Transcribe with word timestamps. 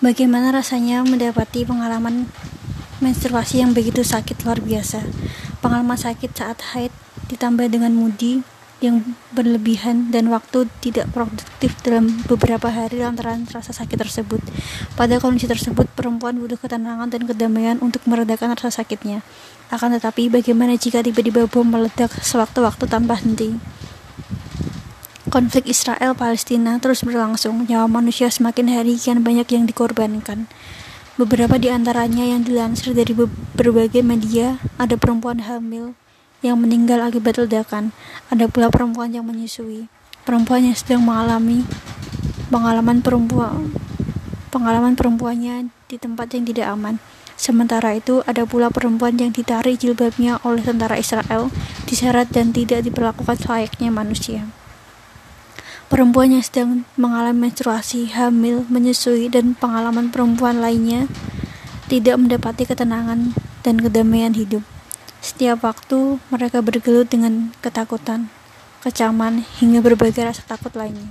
Bagaimana 0.00 0.48
rasanya 0.48 1.04
mendapati 1.04 1.68
pengalaman 1.68 2.24
menstruasi 3.04 3.60
yang 3.60 3.76
begitu 3.76 4.00
sakit 4.00 4.48
luar 4.48 4.56
biasa? 4.56 5.04
Pengalaman 5.60 6.00
sakit 6.00 6.32
saat 6.32 6.56
haid 6.72 6.88
ditambah 7.28 7.68
dengan 7.68 7.92
mudi 7.92 8.40
yang 8.80 9.04
berlebihan 9.36 10.08
dan 10.08 10.32
waktu 10.32 10.72
tidak 10.80 11.12
produktif 11.12 11.76
dalam 11.84 12.24
beberapa 12.24 12.72
hari 12.72 13.04
lantaran 13.04 13.44
rasa 13.52 13.76
sakit 13.76 14.00
tersebut. 14.00 14.40
Pada 14.96 15.20
kondisi 15.20 15.44
tersebut, 15.44 15.84
perempuan 15.92 16.40
butuh 16.40 16.56
ketenangan 16.56 17.12
dan 17.12 17.28
kedamaian 17.28 17.76
untuk 17.84 18.00
meredakan 18.08 18.56
rasa 18.56 18.80
sakitnya. 18.80 19.20
Akan 19.68 19.92
tetapi, 19.92 20.32
bagaimana 20.32 20.80
jika 20.80 21.04
tiba-tiba 21.04 21.44
bom 21.44 21.68
meledak 21.68 22.08
sewaktu-waktu 22.24 22.88
tanpa 22.88 23.20
henti? 23.20 23.52
Konflik 25.30 25.70
Israel-Palestina 25.70 26.82
terus 26.82 27.06
berlangsung, 27.06 27.62
nyawa 27.70 27.86
manusia 27.86 28.26
semakin 28.26 28.66
hari 28.66 28.98
kian 28.98 29.22
banyak 29.22 29.46
yang 29.54 29.62
dikorbankan. 29.62 30.50
Beberapa 31.14 31.54
di 31.54 31.70
antaranya 31.70 32.26
yang 32.26 32.42
dilansir 32.42 32.98
dari 32.98 33.14
berbagai 33.54 34.02
media, 34.02 34.58
ada 34.74 34.98
perempuan 34.98 35.46
hamil 35.46 35.94
yang 36.42 36.58
meninggal 36.58 36.98
akibat 37.06 37.38
ledakan, 37.38 37.94
ada 38.26 38.50
pula 38.50 38.74
perempuan 38.74 39.14
yang 39.14 39.22
menyusui, 39.22 39.86
perempuan 40.26 40.66
yang 40.66 40.74
sedang 40.74 41.06
mengalami 41.06 41.62
pengalaman 42.50 42.98
perempuan 42.98 43.70
pengalaman 44.50 44.98
perempuannya 44.98 45.70
di 45.86 45.94
tempat 45.94 46.34
yang 46.34 46.42
tidak 46.42 46.74
aman. 46.74 46.98
Sementara 47.38 47.94
itu, 47.94 48.26
ada 48.26 48.42
pula 48.42 48.66
perempuan 48.66 49.14
yang 49.14 49.30
ditarik 49.30 49.78
jilbabnya 49.78 50.42
oleh 50.42 50.66
tentara 50.66 50.98
Israel, 50.98 51.54
diseret 51.86 52.34
dan 52.34 52.50
tidak 52.50 52.82
diperlakukan 52.82 53.38
selayaknya 53.38 53.94
manusia. 53.94 54.50
Perempuan 55.90 56.30
yang 56.30 56.46
sedang 56.46 56.86
mengalami 56.94 57.50
menstruasi, 57.50 58.14
hamil, 58.14 58.62
menyusui, 58.70 59.26
dan 59.26 59.58
pengalaman 59.58 60.14
perempuan 60.14 60.62
lainnya 60.62 61.10
tidak 61.90 62.14
mendapati 62.14 62.62
ketenangan 62.62 63.34
dan 63.66 63.74
kedamaian 63.82 64.30
hidup. 64.30 64.62
Setiap 65.18 65.66
waktu 65.66 66.22
mereka 66.30 66.62
bergelut 66.62 67.10
dengan 67.10 67.50
ketakutan, 67.58 68.30
kecaman, 68.86 69.42
hingga 69.58 69.82
berbagai 69.82 70.30
rasa 70.30 70.46
takut 70.46 70.70
lainnya. 70.78 71.10